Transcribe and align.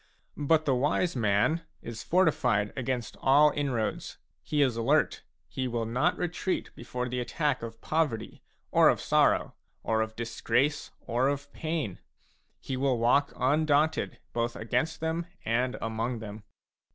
a 0.35 0.41
But 0.41 0.65
the 0.65 0.73
wise 0.73 1.15
man 1.15 1.61
is 1.83 2.01
fortified 2.01 2.73
against 2.75 3.17
all 3.21 3.51
inroads; 3.51 4.17
he 4.41 4.63
is 4.63 4.75
alert; 4.75 5.21
he 5.47 5.67
will 5.67 5.85
not 5.85 6.17
retreat 6.17 6.71
before 6.75 7.07
the 7.07 7.19
attack 7.19 7.61
of 7.61 7.79
poverty, 7.81 8.41
or 8.71 8.89
of 8.89 8.99
sorrow, 8.99 9.53
or 9.83 10.01
of 10.01 10.15
disgrace, 10.15 10.89
or 11.01 11.27
of 11.27 11.53
pain. 11.53 11.99
He 12.59 12.75
will 12.75 12.97
walk 12.97 13.31
undaunted 13.35 14.17
both 14.33 14.55
against 14.55 15.01
them 15.01 15.27
and 15.45 15.77
among 15.79 16.17
them. 16.17 16.45